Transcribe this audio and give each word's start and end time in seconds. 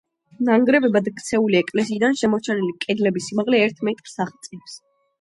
ნანგრევებად 0.45 1.09
ქცეული 1.19 1.59
ეკლესიიდან 1.61 2.19
შემორჩენილი 2.23 2.75
კედლების 2.89 3.31
სიმაღლე 3.31 3.65
ერთ 3.71 3.89
მეტრს 3.91 4.21
აღწევს. 4.29 4.85